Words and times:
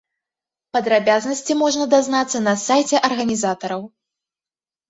Падрабязнасці 0.77 1.57
можна 1.63 1.85
дазнацца 1.93 2.37
на 2.47 2.57
сайце 2.65 2.95
арганізатараў. 3.11 3.81